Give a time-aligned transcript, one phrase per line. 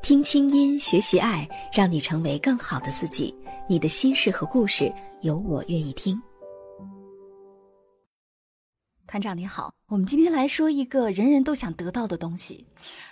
[0.00, 3.34] 听清音，学习爱，让你成为更好的自己。
[3.68, 6.20] 你的心事和故事，有我愿意听。
[9.08, 12.66] 团长你好，我们今天来说一个人人都想得到的东西。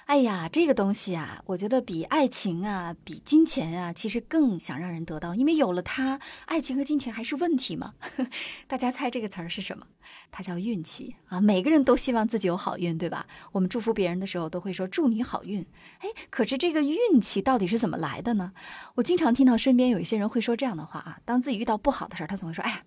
[0.04, 7.94] 哎呀，这个东西啊，我觉得比爱情啊，比金钱啊，其实更想让人得到，因为有了它，爱情和金钱还是问题吗？
[8.68, 9.86] 大家猜这个词儿是什么？
[10.30, 11.40] 它叫运气啊！
[11.40, 13.26] 每个人都希望自己有好运，对吧？
[13.52, 15.64] 我们祝福别人的时候都会说祝你好运。
[16.00, 18.52] 哎，可是这个运气到底是怎么来的呢？
[18.96, 22.82] 我经常听到身边有一些人会说这样的话啊，当自己遇到不好的事儿，他总会说：“哎呀，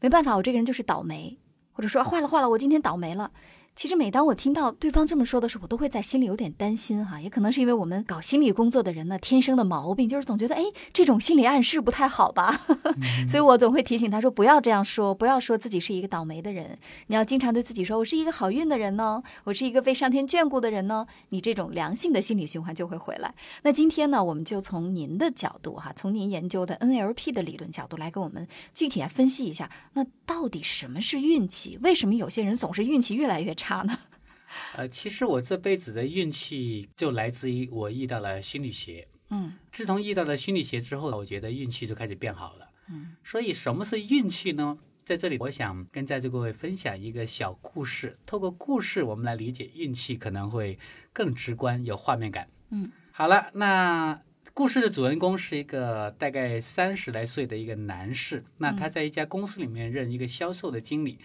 [0.00, 1.38] 没办法，我这个人就是倒霉。”
[1.78, 3.30] 或者说坏了坏了，我今天倒霉了。
[3.78, 12.60] 其实每当我听到对方这么说的时候，我都会在心里有点担心哈，也可能是因为我们搞心理工作的人呢，天生的毛病就是总觉得哎，这种心理暗示不太好吧，
[13.30, 16.76] 所以我总会提醒他说不要这样说，不要说自己是一个倒霉的人，
[17.06, 23.32] 你要经常对自己说，我是一个好运的人呢，我是一个被上天眷顾的人呢，你这种良性的心理循环就会回来。
[23.62, 31.78] 那今天呢，我们就从您的角度哈，从您研究的 NLP 的理论角度来给我们具体来分析一下，那到底什么是运气？
[31.80, 33.67] 为什么有些人总是运气越来越差？
[33.68, 33.98] 差呢？
[34.76, 39.06] 呃，其实我这辈子的运气就来自于我遇到了心理学。
[39.28, 42.70] 嗯，自从遇到了心理学之后，我觉得运气就开始变好了。
[42.88, 44.78] 嗯，所以什么是运气呢？
[45.04, 48.18] 在这里，我想跟在座各位分享一个小故事。
[48.24, 50.78] 透过故事，我们来理解运气，可能会
[51.12, 52.48] 更直观、有画面感。
[52.70, 54.18] 嗯，好了，那
[54.54, 58.44] 故事的主人公是一个大概三十来岁的一个男士。
[58.56, 61.18] 那他在一家公司里面任一个销售的经理。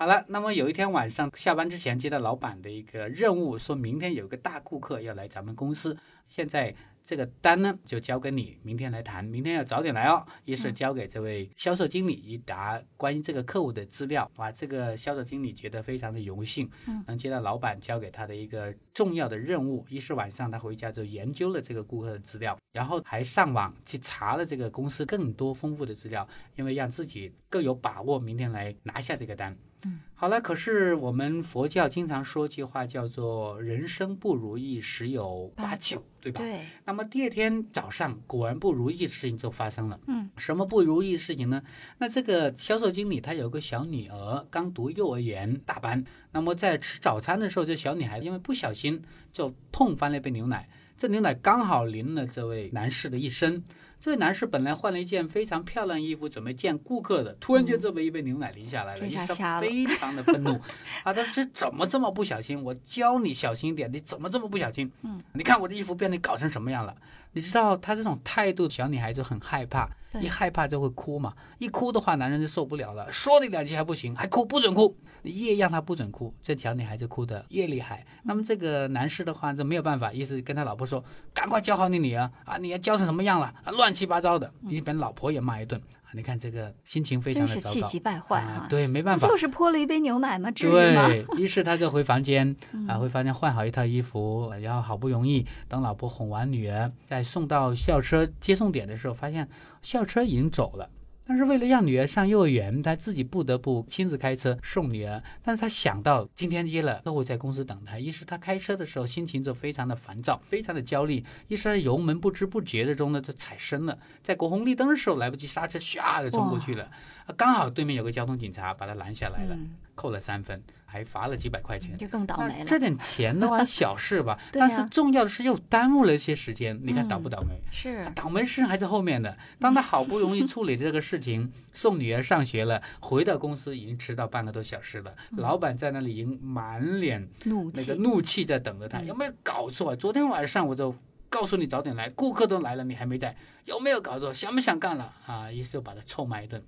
[0.00, 5.94] 好了，那么有一天晚上下班之前接到老板的一个任务，说明天有个大顾客要来咱们公司，
[6.26, 6.74] 现在
[7.04, 10.26] 这个单呢就交给你，明天来谈，明天要早点来哦。
[10.46, 16.70] 于是交给这位销售经理一沓关于这个客户的资料，哇，这个销售经理觉得非常的荣幸，
[17.06, 19.84] 能接到老板交给他的一个重要的任务。
[19.90, 26.26] 于是晚上他回家就研究了这个顾客的资料，然后还上网去查了这个公司更多丰富的资料，
[26.56, 29.54] 因为让自己更有把握明天来拿下这个单。
[29.84, 36.40] 嗯，好了，可是我们佛教经常说句话，叫做“人生不如意十有八九”，对吧？
[36.40, 36.66] 对。
[36.84, 39.98] 那么第二天早上，果然不如意的事情就发生了。
[40.06, 41.62] 嗯，什么不如意事情呢？
[41.98, 46.04] 那这个销售经理他有个小女儿，刚读幼儿园大班。
[46.32, 49.00] 那么在吃早餐的时候，这小女孩因为不小心
[49.32, 53.62] 就碰翻了一杯牛奶，这牛奶刚好淋了这位男士的一身。
[54.00, 60.50] 这位男士本来换了一件非常漂亮衣服，准备见顾客的，突然间这么一杯牛奶淋下来了，一下非常的愤怒。
[61.04, 62.64] 啊，他说这怎么这么不小心？
[62.64, 64.90] 我教你小心一点，你怎么这么不小心？
[65.02, 66.96] 嗯，你看我的衣服被你搞成什么样了？
[67.32, 69.86] 你知道他这种态度，小女孩子很害怕，
[70.18, 74.96] 一害怕就会哭嘛，一哭的话，男人就受不了了，说你两句还不行，还哭，不准哭。
[75.22, 78.06] 你越让他不准哭，这小女孩就哭得越厉害。
[78.22, 81.02] 那么这个男士的话就没有办法，意思跟他老婆说
[81.34, 82.56] ：“赶快教好你女儿啊！
[82.58, 83.52] 你要教成什么样了？
[83.64, 86.12] 啊，乱七八糟的！”一边老婆也骂一顿啊！
[86.12, 88.66] 你看这个心情非常的糟糕，真是气急败坏啊！
[88.68, 91.06] 对，没办法，就是泼了一杯牛奶嘛，至于吗？
[91.08, 92.54] 对于是他就回房间
[92.88, 99.48] 啊，回房间换好一套衣服，然后好不容易等老婆哄完女儿，再送到校车接送点的时候，发现
[99.82, 100.88] 校车已经走了。
[101.30, 105.22] 但是为了让女儿上幼儿园，他自己不得不亲自开车送女儿。
[105.44, 111.24] 但是他想到今天约了客户在公司等他，于是他开车的时候心情就非常的烦躁，非常的焦虑。
[111.46, 116.90] 于是油门不知不觉的中呢就踩深了，在过红绿灯的时候来不及刹车，唰的冲过去了。
[117.36, 119.56] 刚好对面有个交通警察把他拦下来了，
[119.94, 120.60] 扣了三分。
[120.90, 122.64] 还罚了几百块钱，就更倒霉了。
[122.66, 126.78] 这点钱的话 小事吧，但是重要的是又耽误了一些时间。
[126.82, 127.60] 你看倒不倒霉？
[127.70, 129.36] 是倒霉事还在后面的。
[129.60, 135.14] 当他好不容易处理这个事情，送女儿上学了，回到公司已经迟到半个多小时了。
[135.36, 139.94] 老板在那里已经满脸怒那个怒气在等着他，有没有搞错？
[139.94, 140.94] 昨天晚上我就
[141.28, 144.34] 告诉你早点来，顾客都来了，你还没在，有没有搞错？
[144.34, 145.52] 想不想干了啊？
[145.52, 146.60] 于是又把他臭骂一顿。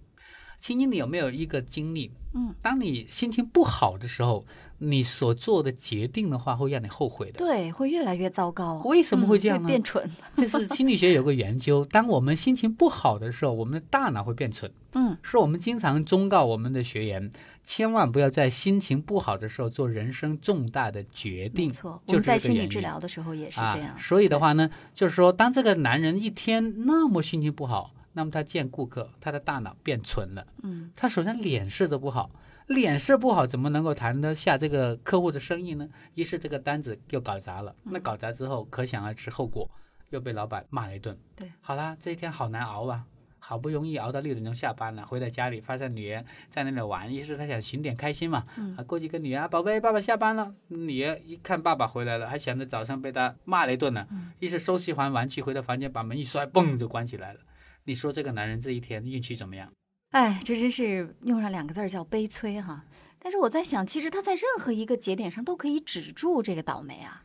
[0.62, 2.12] 青青，你有没有一个经历？
[2.35, 4.47] 嗯，当你心情不好的时候，
[4.79, 7.38] 你所做的决定的话，会让你后悔的。
[7.38, 8.81] 对，会越来越糟糕。
[8.85, 9.67] 为什么会这样呢？
[9.67, 10.09] 变蠢。
[10.37, 14.70] 这是心理学有个研究， 当我们心情不好的时候，我们的大脑会变蠢。
[14.93, 17.32] 嗯，是我们经常忠告我们的学员，
[17.64, 21.67] 千万不要在心情不好的时候做人生重大的决定。
[21.67, 23.99] 没错，我们在心理治疗的时候也是这样。
[23.99, 27.91] 所以的话呢，就是说，当这个男人一天那么心情不好。
[28.12, 30.47] 那么他见顾客，他的大脑变蠢了。
[30.62, 32.31] 嗯，他首先脸色都不好，
[32.67, 35.88] 脸色不好怎么能够谈得下这个客户的生意呢？
[36.14, 37.75] 于是这个单子又搞砸了。
[37.85, 39.70] 那搞砸之后，可想而知后果，
[40.11, 41.19] 又被老板骂了一顿。
[41.35, 43.05] 对，好啦，这一天好难熬啊，
[43.38, 48.44] 好不容易熬到六点钟下班了，回到家里发现女儿在那里玩，于是他想寻点开心嘛。
[48.56, 50.55] 嗯，啊，过去跟女儿，宝贝，爸爸下班了。
[50.69, 54.06] 女儿一看爸爸回来了，还想着早上被他骂了一顿呢。
[54.11, 57.41] 嗯，于是收拾完玩具回到房间，把门一摔，嘣就关起来了。
[57.84, 59.73] 你说这个男人这一天运气怎么样？
[60.11, 62.84] 哎，这真是用上两个字叫悲催哈。
[63.19, 67.25] 但是我在想，其实他在任何一个节点上都可以止住这个倒霉啊。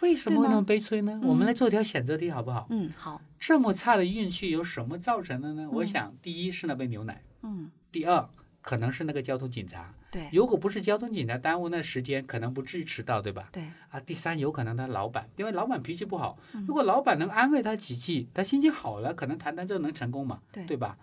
[0.00, 1.20] 为什么会那么悲催呢？
[1.24, 2.66] 我们来做一条选择题好不好？
[2.70, 3.20] 嗯，好。
[3.38, 5.68] 这么差的运气由什么造成的呢？
[5.72, 7.22] 我想，第一是那杯牛奶。
[7.42, 7.70] 嗯。
[7.90, 8.28] 第二
[8.60, 9.94] 可能是那个交通警察。
[10.10, 10.28] 对。
[10.32, 13.48] 如果不是交通警察耽误那时间，可能不至于迟到，对吧？
[13.52, 13.64] 对。
[13.90, 16.38] 啊，第三有可能他老板，因为老板脾气不好。
[16.66, 20.40] 如果老板能安慰他几句，他心情好了，可能谈谈就能成功嘛？
[20.52, 20.64] 对。
[20.64, 20.96] 对吧？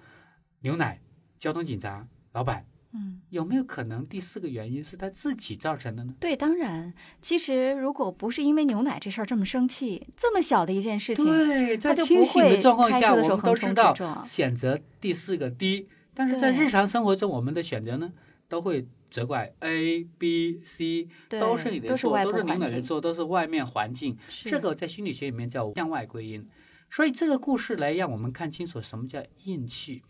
[0.62, 1.00] 牛奶、
[1.40, 2.66] 交通警察、老板。
[2.98, 6.13] 嗯，有没有可能第四个原因是他自己造成的呢？
[6.18, 18.13] 对，当然，其实如果不是因为牛奶这事儿这么生气，这么小的一件事情，对，在清醒的状况下，我们都知道选择第四个 D，但是在日常生活中，我们的选择呢，
[18.47, 24.18] 都会责怪 A、B、C 都是你的错，都是牛奶的错，都是外面环境。
[24.30, 26.47] 这个在心理学里面叫向外归因。
[26.92, 30.01] 所以这个故事来让我们看清楚什么叫运气。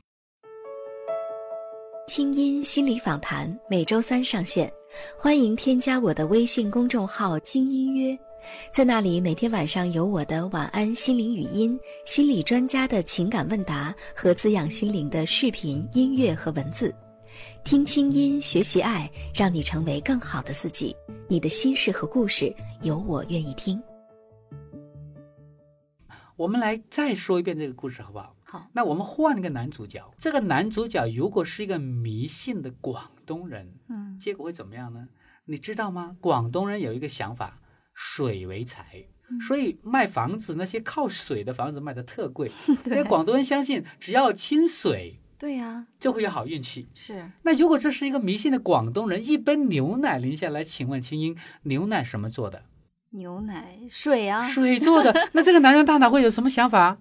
[2.08, 4.72] 清音心理访谈每周三上线，
[5.18, 8.16] 欢迎添加我的微信公众号“精音约”，
[8.72, 16.94] 在那里每天晚上有我的晚安心灵语音、心理专家的情感问答和滋养心灵的视频、音乐和文字。
[17.66, 20.96] 听清音，学习爱，让你成为更好的自己。
[21.28, 23.82] 你的心事和故事，有我愿意听。
[26.36, 28.36] 我们来再说一遍这个故事，好不好？
[28.44, 28.70] 好。
[28.72, 30.00] 那我们换一个男主角。
[30.20, 35.08] 这个男主角如果是一个迷信的广东人，嗯，结果会怎么样呢？
[35.46, 36.16] 你知道吗？
[36.22, 37.60] 广东人有一个想法，
[37.96, 39.04] 水为财，
[39.48, 42.52] 所以卖房子那些靠水的房子卖的特贵。
[42.86, 46.88] 因为广东人相信，只要清水，对呀，就会有好运气。
[46.94, 47.30] 是。
[47.44, 52.64] 那如果这是一个迷信的广东人，一杯牛奶淋下来，请问青音，牛奶什么做的？
[53.12, 55.14] 牛奶水啊，水做的。
[55.34, 56.98] 那这个男人大脑会有什么想法？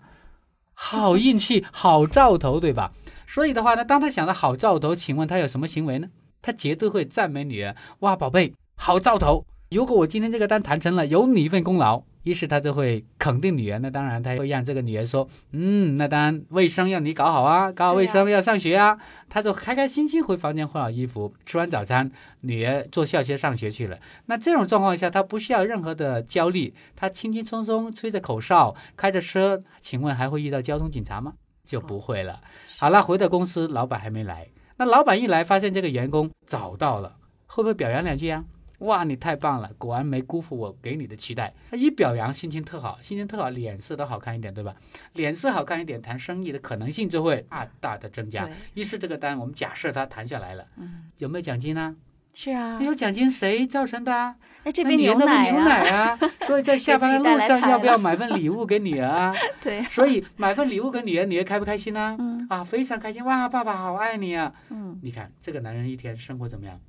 [0.72, 2.92] 好运气，好兆头，对吧？
[3.26, 6.08] 所以的话呢，当他想到好兆头，请问他有什么行为呢？
[6.42, 9.46] 他绝对会赞美女人：“哇，宝贝，好兆头！
[9.74, 18.96] 如果我今天这个单谈成了，有你一份功劳。”于是他就会肯定女儿，那当然他会让这个女儿说，嗯，那当然卫生要你搞好啊，搞好卫生要上学啊。
[19.28, 22.10] 他就开开心心回房间换好衣服，吃完早餐，
[22.42, 23.98] 女儿坐校车上学去了。
[24.26, 31.34] 那这种状况下，他不需要任何的焦虑，他轻轻松松吹着口哨，开着车，请问还会遇到交通警察吗？
[31.62, 32.40] 就不会了。
[32.78, 34.48] 好了，回到公司，老板还没来。
[34.78, 37.16] 那老板一来，发现这个员工找到了，
[37.46, 38.44] 会不会表扬两句啊？
[38.78, 39.70] 哇，你太棒了！
[39.78, 41.52] 果然没辜负我给你的期待。
[41.70, 44.74] 他一表扬，心情特好，心情特好，脸色都好看一点，对吧？
[45.14, 48.48] 脸色好看一点，谈生意的可能性就会大大的增加。
[48.74, 51.94] 于是这个单，我们假设他谈下来了，嗯，有没有奖金呢？
[52.36, 54.34] 是啊，没有奖金，谁造成的啊？
[54.64, 55.50] 那这杯牛奶
[55.90, 56.18] 啊！
[56.46, 59.32] 所以在下班的路上，要不要买份礼物给女儿啊？
[59.62, 62.16] 对，所以买份礼物给女儿，女儿开不开心呢？
[62.18, 63.24] 嗯啊，非常开心！
[63.24, 64.52] 哇，爸爸好爱你啊！
[64.70, 66.80] 嗯，你看这个男人一天生活怎么样？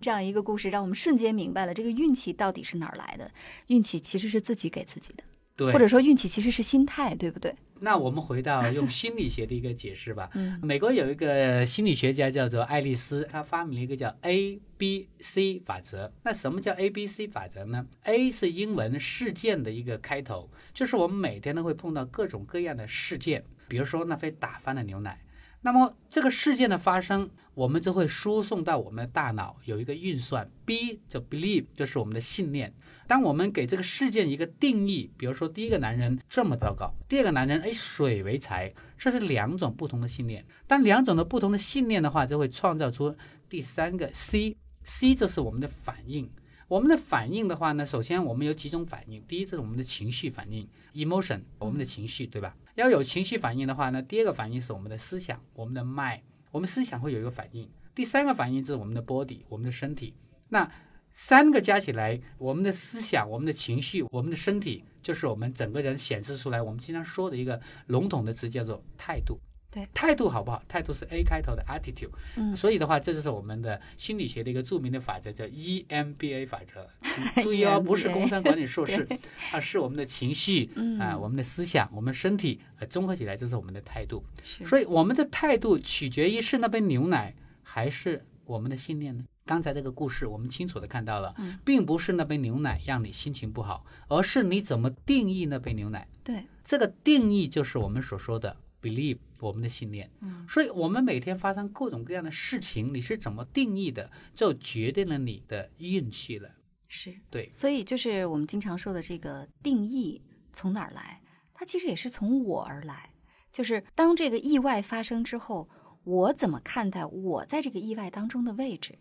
[0.00, 3.30] 这样一个故事，让我们瞬间明白了这个运气到底是哪儿来的。
[3.66, 5.24] 运气其实是自己给自己的，
[5.56, 7.54] 对，或者说运气其实是心态，对不对？
[7.80, 10.28] 那我们回到用心理学的一个解释吧。
[10.34, 16.12] 嗯，美国有一个心理学家叫做爱丽丝，她发明了一个叫 A B C 法则。
[16.24, 25.20] 那什么叫 A B C 法则呢？A 是英文事件的一个开头，就是我们每天都会碰到各种各样的事件，比如说那杯打翻的牛奶。
[25.60, 30.48] 那么这个事件的发生，我们就会输送到我们的大脑有一个运算。
[30.64, 32.72] B 就 believe 就是我们的信念。
[33.08, 40.44] 当我们给这个事件一个定义，比如说第一个男人这么糟糕，第二个男人哎水为财，这是两种不同的信念。
[40.66, 43.14] 当两种的不同的信念的话，就会创造出
[43.48, 44.56] 第三个 C。
[44.84, 46.30] C 这是我们的反应。
[46.68, 49.22] 我们的反应的话呢，首先我们有几种反应。
[49.22, 52.54] 第一是我们的情绪反应，emotion，我们的情绪，对吧？
[52.78, 57.68] 要有情绪反应的话呢，第二个反应是我们的思想，我们的脉我们思想会有一个反应。
[57.92, 60.14] 第三个反应是我们的 body，我们的身体。
[60.50, 60.70] 那
[61.10, 66.62] 三个加起来，我们的思想、我们的情绪、我们的身体，就是我们整个人显示出来。
[66.62, 69.40] 我们经常说的一个笼统的词叫做态度。
[69.70, 70.62] 对，态度好不好？
[70.66, 72.10] 态度是 A 开头的 attitude。
[72.36, 76.88] 嗯，所以的话，这就是我们的心理学的一个著名的法则，叫 EMBA 法则。
[77.42, 79.06] 注意哦，不是工商管理硕士，
[79.52, 84.24] 而，是我们的情绪啊，我们的思想，我们身体呃综合起来，这是我们的态度。
[84.42, 89.24] 所以我们的态度取决于是那杯牛奶还是我们的信念呢？
[89.44, 91.34] 刚才这个故事，我们清楚的看到了，
[91.64, 96.08] 并不是那杯牛奶让你心情不好，而是你怎么定义那杯牛奶。
[96.24, 100.10] 对，这个定义就是我们所说的 believe，我们的信念。
[100.20, 106.50] 嗯，所以我们每天发生各种各样的事情，你是怎么定义的，就决定了你的运气了。
[106.88, 111.20] 是对，所以就是我们经常说的这个定义从哪儿来？
[111.52, 113.12] 它其实也是从我而来。
[113.50, 115.68] 就是当这个意外发生之后，
[116.04, 118.98] 我怎么看待我在这个意外当中的位置？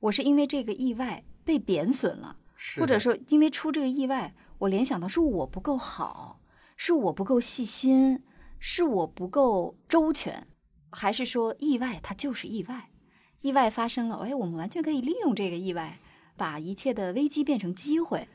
[0.00, 2.38] 我是因为这个意外被贬损了，
[2.78, 6.40] 或者说因为出这个意外，我联想到是我不够好，
[6.76, 8.22] 是我不够细心，
[8.60, 10.46] 是我不够周全，
[10.90, 12.90] 还是说意外它就是意外？
[13.40, 15.98] 意外发生了，哎，我们完全可以利用这个意外，
[16.36, 18.28] 把一切的危机变成机会。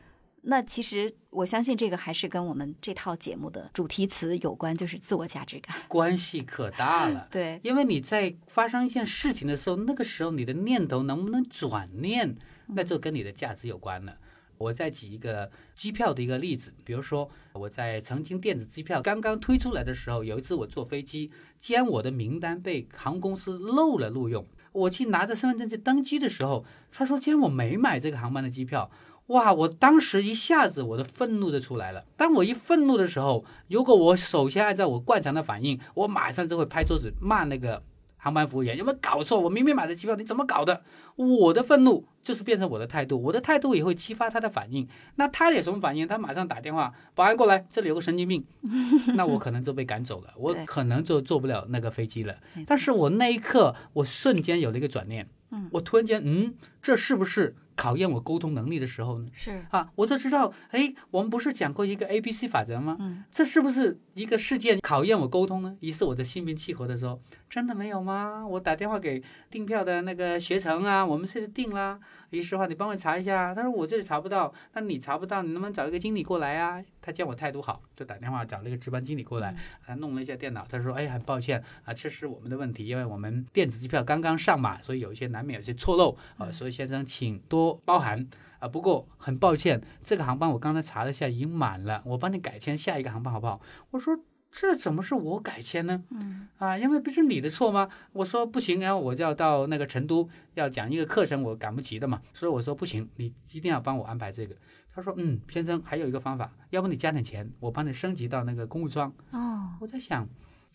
[0.48, 7.27] 那其实我相信这个还是跟我们这套节目的主题词有关，就是自我价值感， 关系可大了。
[7.32, 12.36] 对，因为你在发生一件事情的时候，那个时候你的念头能不能转念，
[12.67, 14.17] 那就跟你的价值有关了。
[14.57, 28.89] 我再举一个机票的一个例子，比如说我在曾经电子机票刚刚推出来的时候，有一次我坐飞机，既然我的名单被航空公司漏了录用，我去拿着身份证去登机的时候，他说既然我没买这个航班的机票。
[29.29, 29.51] 哇！
[29.51, 32.05] 我当时一下子我的愤怒就出来了。
[32.15, 37.81] 当我一愤怒的时候，如果我首先按照我惯常的反应，我马上就会拍桌子骂那个
[38.25, 39.39] 航班服务员有没有搞错？
[39.39, 40.82] 我明明买的机票，你怎么搞的？
[41.15, 44.88] 我的愤怒就是变成我的态度，我的态度也会激发他的反应。
[45.17, 46.08] 那他有什么反应？
[46.08, 48.44] 他马上打电话，保安过来，这里有个神经病。
[49.13, 52.36] 那我可能就被赶走了，我可能就坐不了那个飞机了。
[52.65, 55.29] 但是我那一刻，我瞬间有了一个转念，
[55.74, 57.55] 我突然间，嗯，这是不是？
[57.75, 62.98] 考验我沟通能力的时候呢，是啊，我就知道，哎，我们不是讲过一个 A B C 法则吗？
[63.00, 65.75] 嗯，这是不是一个事件考验我沟通呢？
[65.82, 68.46] 于是我的心平气和的时候，真的没有吗？
[68.48, 72.00] 我打电话给订票的那个学成啊，我们现在订啦。
[72.32, 73.53] 于是话，你帮我查一下。
[73.53, 76.84] 他说我这里查不到，那你查不到，你能不能找一个经理过来啊？
[77.01, 79.55] 他见我态度好，就打电话找那个值班经理过来，
[79.86, 80.65] 啊，弄了一下电脑。
[80.67, 88.27] 他说，哎，很抱歉啊，这是我们的问题，因为我们电子机票刚刚上马，所以有一些难免有些错漏啊，所以先生请多包含
[88.60, 88.67] 啊。
[88.67, 93.60] 不过很抱歉，这个航班我刚才查了一下已经满了，我帮你改签下一个航班好不好？
[93.91, 94.17] 我说。
[94.57, 96.01] 这怎么是我改签呢？
[96.12, 97.89] 嗯啊，因为不是你的错吗？
[98.13, 102.22] 我说不行，然后我就要到那个成都要讲一个课程，我赶不及的嘛。
[102.34, 104.55] 所以我说不行，你一定要帮我安排这个。
[104.93, 109.13] 他说嗯，先生还有一个方法，要不你加点钱，我帮你升级到那个公务舱。
[109.31, 110.25] 哦，我在想，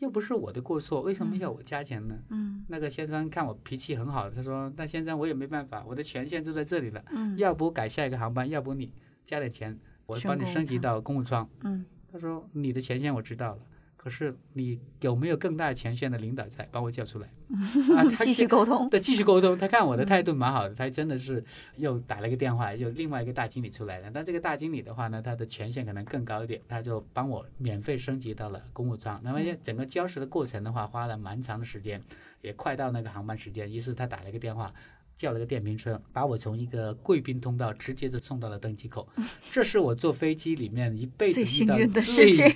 [0.01, 2.19] 又不是我的过错，为什么要我加钱呢？
[2.31, 7.03] 嗯，那个先生看我脾气很好，他说那先生我也没办法，我的权限就在这里了。
[7.11, 8.93] 嗯，要不改下一个航班，要不你
[9.25, 11.49] 加点钱，我帮你升级到公务舱。
[11.63, 13.61] 嗯，他说你的权限我知道了。
[14.03, 17.29] 可是你有没有更大权限的领导在把我叫出来？
[17.95, 19.59] 啊，他继续沟通，对，继续沟通。
[19.59, 21.45] 他看我的态度蛮好的，他真的是
[21.77, 24.11] 又打了一个电话，又另外一个大经理出来了。
[24.11, 29.21] 但这个大经理的话呢，他的权限可能更高一点，他就帮我免费升级到了公务舱。
[29.23, 32.03] 那么整个交涉的过程的话，花了蛮长的时间，
[32.41, 33.71] 也快到那个航班时间。
[33.71, 34.73] 于是他打了一个电话，
[35.19, 39.07] 叫了个电瓶车，把我从一个贵宾通道直接就送到了登机口。
[39.53, 42.51] 这是我坐飞机里面一辈子遇到的事情。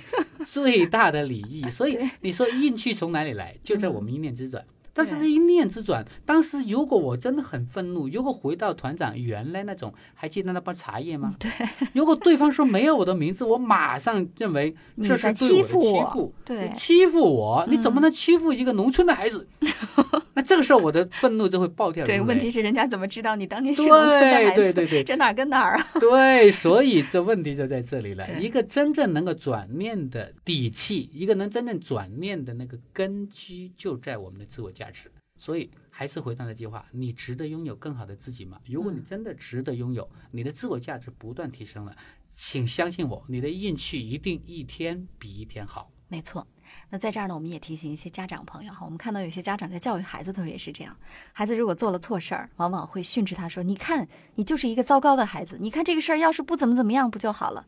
[0.45, 3.57] 最大的礼仪，所以 你说运气从哪里来？
[3.63, 4.63] 就在我们一念之转。
[4.95, 11.35] 但是是一念之转，当时如果我真的很愤怒，如果回到团长原来那种，还记得那包茶叶吗？
[11.37, 11.51] 对。
[11.93, 14.73] 如果对方说没有我的名字，我马上认为
[15.03, 19.45] 这是对我的欺负，对，欺负我，你怎么能欺负一个农村的孩子？
[20.37, 22.05] 那这个时候我的愤怒就会爆掉。
[22.05, 24.55] 对，问题是人家怎么知道你当年是农村的孩子？
[24.55, 25.87] 对对对对，这哪跟哪儿啊？
[25.99, 28.25] 对，所以这问题就在这里了。
[28.39, 35.11] 一个真正能够转念的底气，一个能真正转念的那个根基，就在我们的自我价值。
[35.37, 38.59] 所以还是回到那句话：你值得拥有更好的自己吗？
[38.65, 41.95] 如果你真的值得拥有，你的自我价值不断提升了，
[42.29, 45.91] 请相信我，你的运气一定一天比一天好。
[46.07, 46.47] 没错。
[46.89, 50.95] 那在这儿呢，我们也提醒一些家长朋友哈，我们看到有些家长在教育孩子的时候也是这样，
[51.33, 57.67] 孩子如果做了错事儿，往往会训斥他说：“你看，你就是一个糟糕的孩子，你看这个事儿要是不怎么怎么样不就好了？”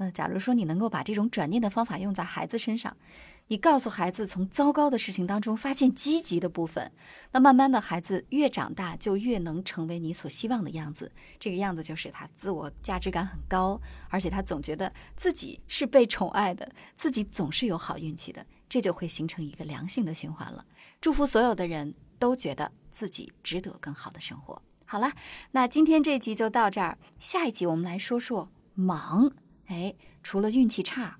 [0.00, 2.96] 那假如说你能够把这种转念的方法用在孩子身上，
[3.50, 6.92] 你告诉孩子从糟糕的事情当中发现积极的部分，
[7.32, 11.10] 那慢慢的孩子越长大就越能成为你所希望的样子。
[11.38, 20.62] 这个样子就是他自我价值感很高，而且他总觉得自己是被宠爱的，自己总是有好运气的，这就会形成一个良性的循环了。
[21.00, 24.60] 祝福所有的人都觉得自己值得更好的生活。
[24.84, 25.10] 好了，
[25.52, 29.32] 那今天这集就到这儿，下一集我们来说说忙。
[29.68, 31.18] 哎，除了运气差。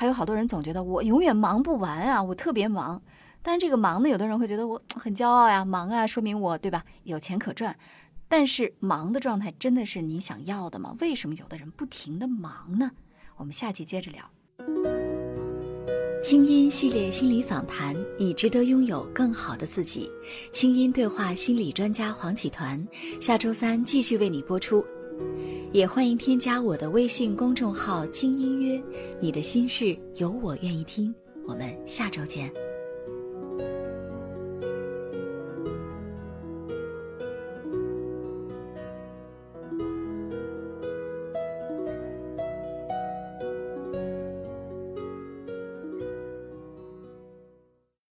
[0.00, 3.02] 还有好多人总觉得我永远忙不完啊，我特别忙。
[3.42, 7.76] 但是这个忙呢，有的人会觉得我很骄傲呀，忙啊，说明我对吧有钱可赚。
[8.26, 10.96] 但是忙的状态真的是你想要的吗？
[11.00, 12.92] 为什么有的人不停的忙呢？
[13.36, 14.24] 我们下期接着聊。
[16.24, 20.10] 清音系列心理访谈，你值得拥有更好的自己。
[20.50, 22.82] 清音对话心理专家黄启团，
[23.20, 24.82] 下周三继续为你播出。
[25.72, 28.82] 也欢迎添加我的微信公众号“金音约”，
[29.20, 31.14] 你的心事有我愿意听。
[31.46, 32.69] 我们下周见。